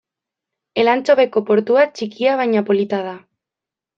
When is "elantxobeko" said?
0.83-1.43